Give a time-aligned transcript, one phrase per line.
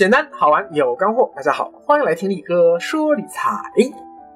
[0.00, 1.30] 简单好玩有干货。
[1.36, 3.52] 大家好，欢迎来听力哥说理财。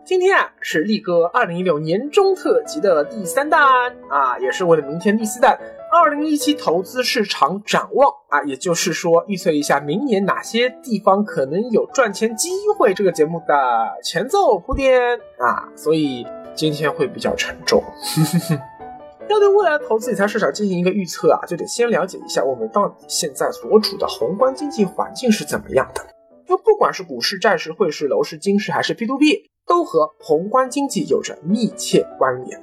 [0.04, 3.62] 今天啊是力哥二零一六年中特辑的第三弹
[4.10, 5.58] 啊，也是为了明天第四弹
[5.90, 12.92] 二零一七投资市场展望啊，也就是说预测一下明年哪些地方可能有赚钱机会。
[12.92, 13.54] 这个节目的
[14.02, 17.82] 前奏铺垫啊，所以今天会比较沉重。
[19.28, 26.02] 要对未来投资理财市场进行一个预测啊，就得先了解一下我们到底现在所处的宏观经济环境是怎么样的。
[26.46, 32.62] 就不管是股市、债市、汇市、楼市、金市还是 P to P，都和宏观经济有着密切关联。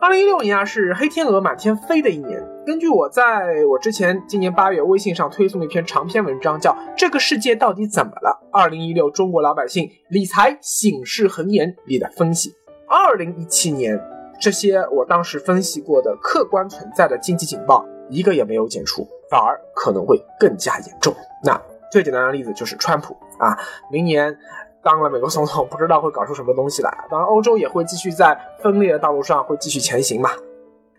[0.00, 2.40] 二零一六年啊，是黑天鹅满天飞的一年。
[2.64, 8.48] 根据我在我之前今年八月微信上推送的一篇长篇文章，叫《这个世界到底怎么了？
[8.52, 12.54] 二零一六中国老百姓理财醒世恒言》里的分析。
[12.88, 14.00] 二零一七年。
[14.40, 21.12] 这些我当时分析过的客观存在的经济警报，一个也没有减除，反而可能会更加严重。
[21.42, 23.58] 那最简单的例子就是川普啊，
[23.90, 24.38] 明年
[24.82, 27.06] 当了美国总统，不知道会搞出什么东西来。
[27.10, 30.30] 当然，欧洲也会继续在分裂的道路上会继续前行嘛。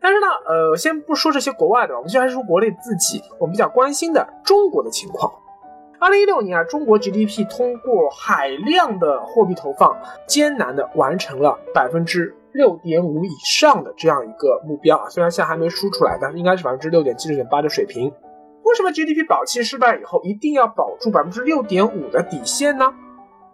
[0.01, 5.31] 但是呢，呃，先不说这些国外的，我们先来说国内自己，我们比较关心的中国的情况。
[5.99, 12.35] 二零一六年啊，中国 GDP 通过海量的货币投放，艰难的完成了百分之。
[12.53, 18.11] 六点五以上的这样一个目标啊，虽然现在还没输出来，但应该是百分之六点七、六点八的水平。
[18.63, 22.93] 为什么 GDP 保期失败以后一定要保住百分之六点五的底线呢？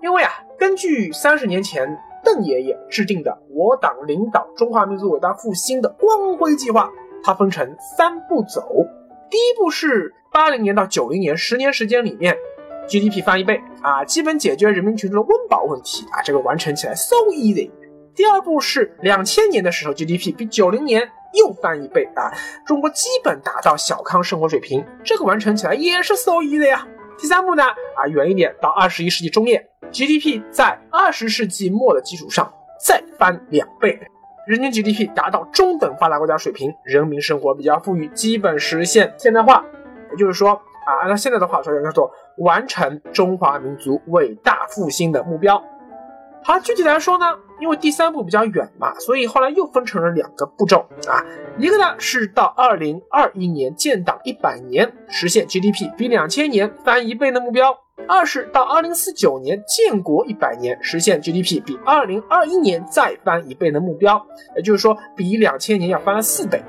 [0.02, 6.92] 因为啊，根据三十年前邓爷爷制定的我党领导中华民族伟大复兴的光辉计划，
[7.24, 8.62] 它分成三步走。
[9.30, 12.36] 第一步是八零年到九零年十年时间里面
[12.88, 17.72] ，GDP 翻一倍啊，基本解决人民群众的温饱问题啊，这个完成起来 so easy。
[18.16, 21.02] 第二步是两千年的时候，GDP 比九零年
[21.34, 22.32] 又翻一倍啊，
[22.66, 26.88] 中国基本达到小康生活水平，这个完成起来也是 so easy 的呀。
[27.18, 32.50] 第三步呢，啊远一点，到二十一世纪中叶，GDP 在二十世纪末的基础上
[32.82, 34.00] 再翻两倍，
[34.48, 39.66] 人均 GDP 达到中等发达国家水平，人民生活比较富裕，基本实现现代化，
[40.12, 40.52] 也就是说
[40.86, 45.62] 啊，按照现在的话说，叫做完成中华民族伟大复兴的目标。
[46.48, 47.26] 好，具体来说呢，
[47.60, 51.26] 因为第三步比较远嘛，所以后来又分成了两个步骤啊。
[51.58, 57.72] 一个呢是到二零二一年建党一百年，实现 GDP 比两千年翻一倍的目标；
[58.08, 64.24] 二是到二零四九年建国一百年，实现 GDP 比二零二一年再翻一倍的目标。
[64.56, 66.64] 也就是说，比两千年要翻了四倍。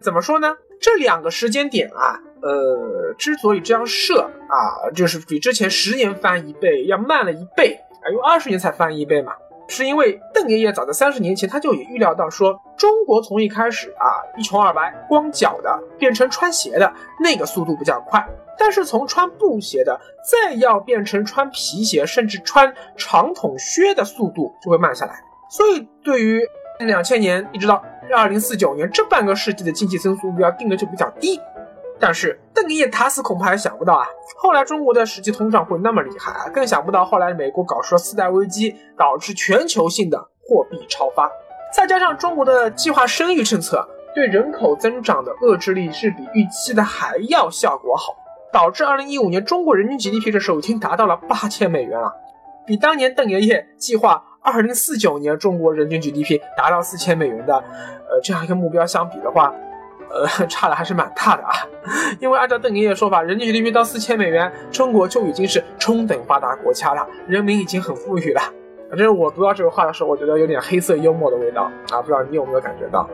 [0.00, 0.54] 怎么说呢？
[0.80, 7.76] 这两个时间点啊，呃，之所以这样设啊，就是比之前十年翻一倍要慢了一倍。
[8.02, 9.34] 啊，用二十年才翻一倍嘛，
[9.68, 18.26] 是因为邓爷爷早在三十年前他就已预料到说，中国从一开始啊一穷二白光脚的变成穿鞋的那个速度比较快，
[18.58, 26.40] 但是从穿布鞋的再要变成穿皮鞋甚至穿长筒靴的速度就会慢下来，所以对于
[26.80, 27.82] 两千年一直到
[28.12, 31.38] 二零四九年这半个世纪的经济增速目标定的就比较低。
[32.00, 34.06] 但是邓爷爷打死恐怕也想不到啊，
[34.38, 41.30] 后来中国的实际通胀会那么厉害啊，更想不到后来美国搞出了次贷危机，导致全球性的货币超发，
[41.76, 48.14] 再加上中国的计划生育政策对人口增长的遏制力是比预期的还要效果好，
[48.50, 52.10] 导致二零一五年中国人均 GDP 的时候已经达到了八千美元了，
[52.66, 59.52] 比当年邓爷爷计划二零四九年中国人均 GDP 达到四千美元的，呃这样一个目标相比的话。
[60.10, 61.52] 呃， 差的还是蛮大的啊，
[62.18, 68.42] 因为按照邓爷爷说法，人均 GDP 到四千美元，中国就已经是中等发达国家了，人民已经很富裕了。
[68.88, 73.08] 反正我读到这个话的时候，我觉得有点黑色幽默的味道啊，不知道你有没有感觉到？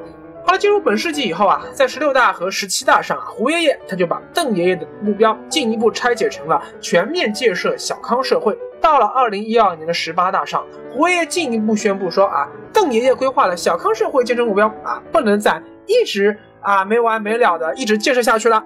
[0.46, 8.56] 好了，进入本世纪以后啊，在十六大和十七大上啊，胡爷爷他就把邓爷爷的目标进一步拆解成了全面建设小康社会。
[8.80, 16.38] 到了二零一二年的十八大上，胡爷爷进一步宣布说啊，邓爷爷规划的小康社会建设目标啊，不能再一直。
[16.66, 18.63] 啊，没完没了的一直建设下去了。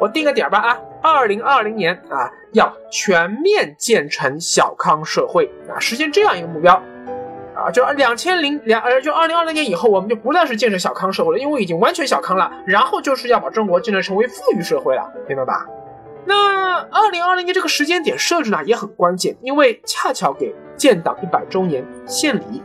[0.00, 6.74] 我定个点儿吧啊，二零二零年啊，要全面建成小康社会啊，实现这样一个目标
[7.54, 12.50] 啊，就两千零两呃，就二零二零年以后，我们就不再是建设小康社会了，因为已经完全小康了。
[12.66, 15.66] 然后就是要把中国建设成为富裕社会了，明白吧？
[16.24, 22.62] 那二零二零年这个时间点设置呢也很关键，因为恰巧给建党一百周年献礼。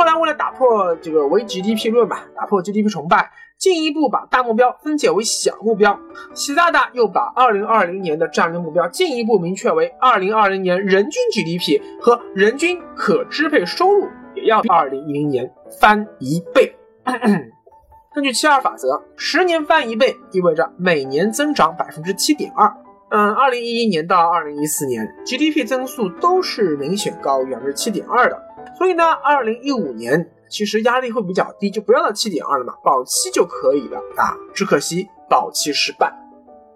[0.00, 6.00] 后来为了打破这个唯 GDP 论嘛，打破 GDP 崇拜，进一步把大目标分解为小目标。
[6.32, 16.74] 习大大又把2020年的战略目标进一步明确为2020年人均 GDP 和人均可支配收入也要比2010年翻一倍。
[18.14, 22.74] 根据七二法则，十年翻一倍意味着每年增长百分之七点二。
[23.10, 28.40] 嗯，二零一一年到二零一四年 GDP 增速都是明显高于百分之七点二的，
[28.76, 34.34] 所以呢，二零一五年其实压力会比较低，就不要到七点二了嘛，保七就可以了啊。
[34.54, 36.12] 只可惜保七失败。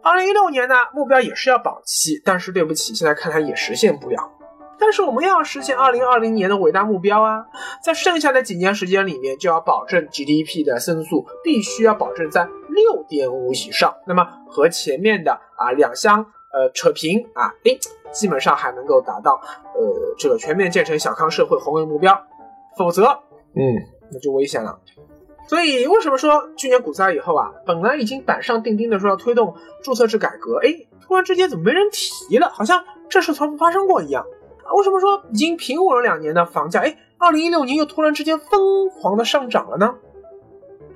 [0.03, 4.31] 二零一六年呢，目标也是要保七，但是对不起，现在看来也实现不了。
[4.77, 7.47] 但是我们要实现二零二零年的伟大目标啊，
[7.83, 13.95] 在剩下的几年时间里面，就要保证 GDP 的增速必须要保证在六点五以上。
[14.07, 17.79] 那么和前面的啊两相呃扯平啊，诶，
[18.13, 19.41] 基本上还能够达到
[19.75, 22.17] 呃这个全面建成小康社会宏伟目标。
[22.79, 23.05] 否则，
[23.55, 23.63] 嗯，
[24.11, 24.79] 那就危险了。
[25.47, 32.49] 所以为什么说去年股灾以后啊，本来已经板上钉钉的说要推动注册制改革，哎，突然之间怎么没人提了？
[32.49, 34.25] 好像这事从不发生过一样。
[34.77, 39.95] 为什么说已经平稳了两年的房价，哎，二零一六年又突然之间疯狂的上涨了呢？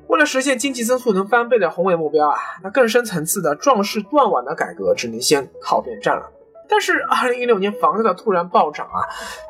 [0.09, 6.31] 为了实现经济增速能翻倍的宏伟目标啊，那更深层次的壮士断腕的改革只能先靠边站了。
[6.67, 9.05] 但是二零一六年房价的突然暴涨啊，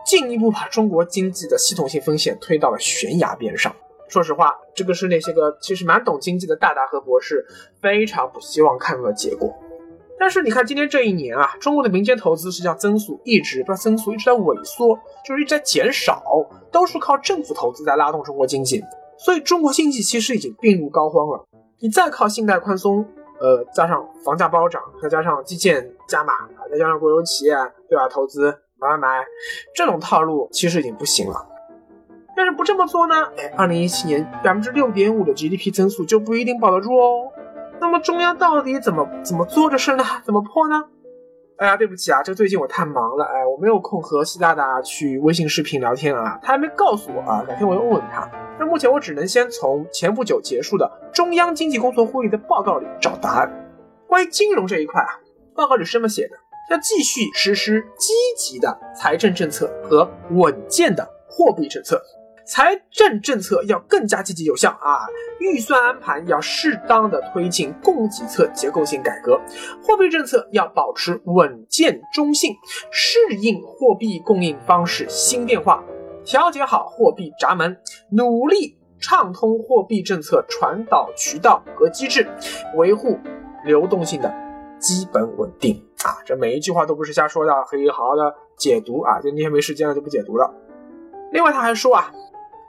[0.04, 3.74] 进一步把中国经济的系统性风险推到了悬崖边上。
[4.08, 7.44] 说实话，这个是那些个其实蛮懂经济的大大和博士
[7.80, 9.54] 非常不希望看到的结果。
[10.18, 16.24] 但是你看，今天这一年啊，中国的民间投资实际上增速一直不增速，一直在萎缩，就是一直在减少，
[16.72, 18.82] 都是靠政府投资在拉动中国经济。
[19.18, 21.44] 所以中国经济其实已经病入膏肓了。
[21.80, 23.04] 你再靠信贷宽松，
[23.40, 27.54] 呃，加上房价暴涨，再加上基建加码啊，再加上国有企业
[27.88, 29.24] 对吧投资买买买，
[29.74, 31.46] 这种套路其实已经不行了。
[32.36, 33.14] 但是不这么做呢？
[33.36, 37.32] 哎，二零一七年百分之六点五的 GDP 增速就不一定保得住哦。
[37.80, 40.04] 那么中央到底怎么怎么做这事呢？
[40.24, 40.84] 怎么破呢？
[41.58, 48.30] 哎呀，对不起啊，这最近我太忙了，哎，我没有空和习大大去微信视频聊天啊，他还没告诉我啊，改天我要问问他。
[48.60, 53.50] 那目前我只能先从前不久结束的中央经济工作会议的报告里找答案。
[54.06, 55.10] 关于金融这一块啊，
[55.56, 56.36] 报告里是这么写的：
[56.70, 62.00] 要继续实施积极的财政政策和稳健的货币政策。
[62.48, 65.04] 财政政策要更加积极有效啊！
[65.38, 69.38] 预算安排要适当的推进供给侧结构性改革，
[69.82, 72.56] 货币政策要保持稳健中性，
[72.90, 75.84] 适应货币供应方式新变化，
[76.24, 77.76] 调节好货币闸门，
[78.08, 82.26] 努力畅通货币政策传导渠道和机制，
[82.76, 83.18] 维护
[83.66, 84.34] 流动性的
[84.78, 86.16] 基本稳定啊！
[86.24, 89.20] 这每一句话都不是瞎说的，可以好好的解读啊！
[89.20, 90.50] 就今天没时间了就不解读了。
[91.30, 92.10] 另外他还说啊。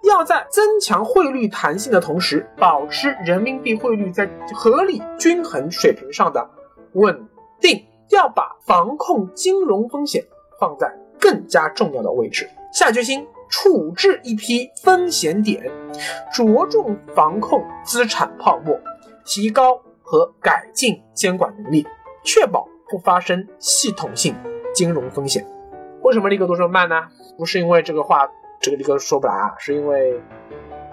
[0.04, 6.50] 要在增强汇率弹性的同时，保持人民币汇率在合理均衡水平上的
[6.94, 7.28] 稳
[7.60, 7.86] 定。
[8.12, 10.26] 要把防控金融风险
[10.60, 15.64] 放在更加重要的位置，下决心处置一批风险点，
[16.34, 18.76] 着重防控资产泡沫，
[19.26, 21.86] 提高和改进监管能力，
[22.24, 24.36] 确保不发生系统性
[24.74, 25.46] 金融风险。
[26.02, 27.10] 为什么立刻都这么慢呢？
[27.38, 28.28] 不是因为这个话。
[28.60, 30.22] 这个这个说不来啊，是因为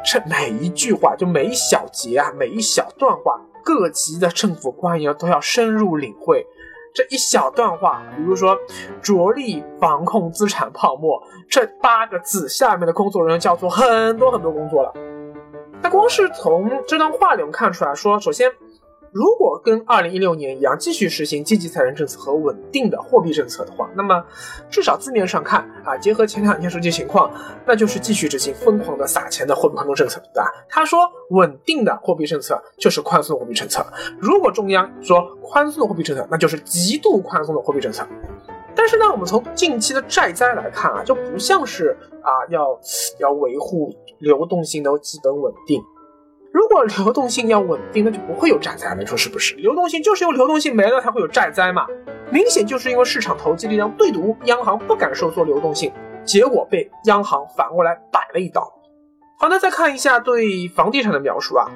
[0.04, 6.46] 这每一句话，就每一小节啊，每一小段话，各级的政府官员都要深入领会。
[6.94, 8.56] 这一小段话，比如说
[9.02, 14.92] 着力防控资产泡沫这八个字，下面的工作人员叫做很多很多工作了。
[15.82, 18.50] 那光是从这段话里面看出来说，首先。
[19.16, 24.22] 如果跟二零一六年一样继续实行积极财政政策和稳定的货币政策的话，那么
[24.68, 27.32] 至少字面上看啊，结合前两天实际情况，
[27.66, 30.52] 那就是继续执行疯狂的撒钱的货币宽松政策，对吧？
[30.68, 33.86] 他说稳定的货币政策就是宽松的货币政策，
[34.20, 38.06] 如果中央说宽松的货币政策，那就是极度宽松的货币政策。
[38.74, 42.78] 但是呢，我们从近期的债灾来看啊，就不像是啊要
[43.18, 45.82] 要维护流动性的基本稳定。
[46.56, 48.96] 如果流动性要稳定，那就不会有债灾了。
[49.00, 49.54] 你说是不是？
[49.56, 51.86] 流动性就是因为流动性没了才会有债灾嘛？
[52.32, 55.92] 明显就是因为市场投机力量对赌，央行不敢收缩流动性，
[56.24, 58.62] 结果被央行反过来摆了一刀。
[59.38, 61.66] 好，那再看一下对房地产的描述啊，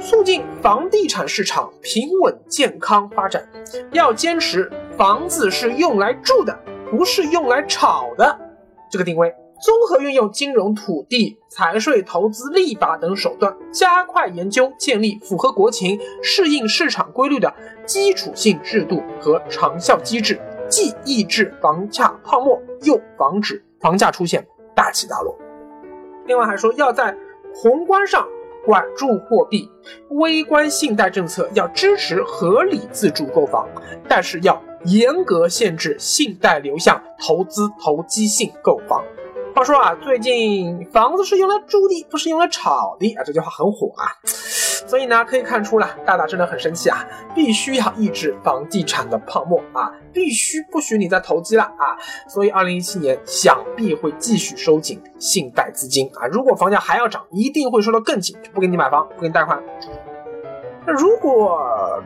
[0.00, 3.48] 促进房地产市场平稳健康发展，
[3.92, 6.58] 要坚持房子是用来住的，
[6.90, 8.36] 不是用来炒的
[8.90, 9.32] 这个定位。
[9.64, 17.50] 综合运用金融、土地、财税、投资、立法等手段，加快研究建立符合国情、适应市场规律的
[17.86, 25.34] 基础性制度和长效机制，既抑制房价泡沫，又防止房价出现大起大落。
[26.26, 27.16] 另外还说，要在
[27.54, 28.28] 宏观上
[28.66, 29.66] 管住货币，
[30.10, 33.66] 微观信贷政策要支持合理自住购房，
[34.06, 39.02] 但是要严格限制信贷流向投资投机性购房。
[39.54, 43.22] 话说啊，最近房子是用来住的，不是用来炒的啊！
[43.24, 44.10] 这句话很火啊。
[44.88, 47.06] 所以呢，可以看出了，大大真的很生气啊，
[47.36, 51.94] 必须要抑制房地产的泡沫啊，必须不许你再投机了啊。
[52.28, 56.26] 所以，二零一七年想必会继续收紧信贷资金啊。
[56.26, 59.62] 如果房价还要涨，一定会收得更紧，不给你买房，不给你贷款。
[60.86, 61.58] 那如果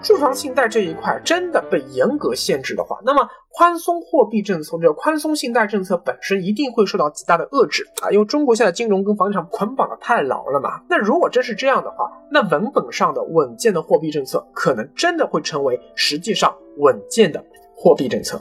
[0.02, 10.80] 住房信贷这一块真的被严格限制的话，那么宽松货币政策、这个宽松信贷政策本身一定会受到极大的遏制啊，因为中国现在金融跟房地产捆绑的太牢了嘛。
[10.88, 17.44] 那如果真是这样的话，那文本上的稳健的货币政策可能真的会成为实际上稳健的
[17.74, 18.40] 货币政策。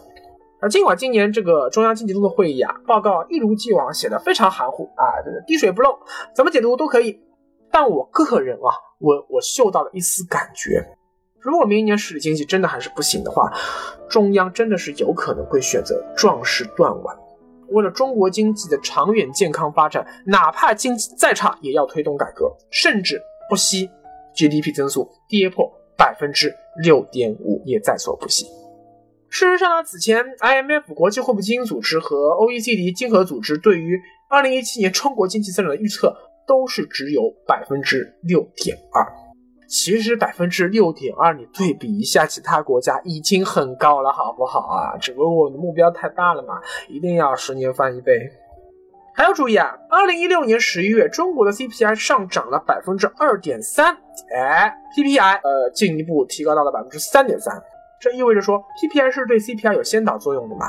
[0.60, 5.98] 啊，尽管今年这个中央经济工作会议啊报告一如既往写的非常含糊啊，这个滴水不漏，
[6.36, 7.20] 怎么解读都可以。
[7.79, 10.84] 但我个人啊，我我嗅到了一丝感觉，
[11.39, 13.53] 如果明年实体经济真的还是不行的话，
[14.10, 17.15] 中央真的是有可能会选择壮士断腕，
[17.67, 23.88] 为了中国经济的长远健康发展，哪怕经济再差，也要推动改革，甚至不惜
[24.34, 28.48] GDP 增速跌破百分之六点五也在所不惜。
[29.29, 36.17] 事实上呢，此前 IMF 国际货币基金组织和 OECD 经合组织对于二零一七年中国经济增长的预测。
[36.48, 39.06] 都是只有百分之六点二，
[39.68, 44.98] 其实百分之六点二，你对比一下其他国家已经很高了，好不好啊？
[44.98, 48.32] 只不过我的目标太大了嘛，一定要十年翻一倍。
[49.13, 53.98] 还要注意啊，二零一六年十一月，中国的 CPI 上涨了百分之二点三，
[54.34, 57.62] 哎，PPI 呃进一步提高到了百分之三点三，
[58.00, 60.68] 这意味着说 PPI 是对 CPI 有先导作用的嘛？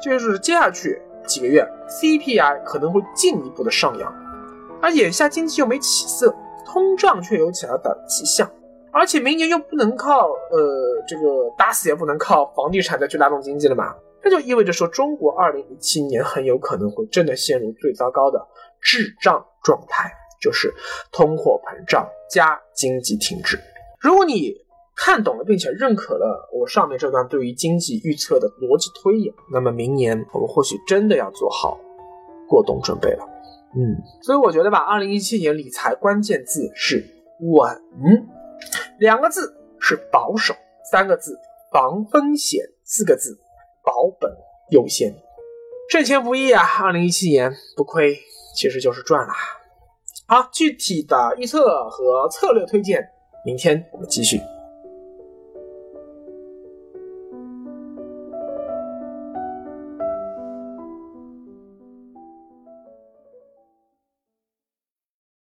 [0.00, 4.27] 就是接下去几个月 CPI 可能会进一步的上扬。
[4.80, 8.50] 而眼下经济又没起色，通胀却有起来的迹象，
[8.92, 13.94] 而且明年又不能靠呃这个打死也不能靠房地产再去拉动经济了嘛？
[14.20, 18.44] 这就意味着说，中国二零一七年很有可能会真的陷入最糟糕的
[18.80, 20.74] 滞胀状态，就是
[21.12, 23.58] 通货膨胀加经济停滞。
[24.00, 24.54] 如果你
[24.96, 31.78] 看懂了并且认可了我上面这段对于经济预测的逻辑推演，那么明年我们或许真的要做好
[32.48, 33.27] 过冬准备了。
[33.76, 37.04] 嗯，所以我觉得吧，二零一七年理财关键字是
[37.40, 37.82] 稳，
[38.98, 40.54] 两个字是保守，
[40.90, 41.38] 三个字
[41.72, 43.38] 防风险，四个字
[43.84, 44.30] 保本
[44.70, 45.14] 优先。
[45.90, 48.18] 挣钱不易啊，二零一七年不亏
[48.54, 49.32] 其实就是赚了。
[50.26, 53.08] 好，具体的预测和策略推荐，
[53.44, 54.40] 明天我们继续。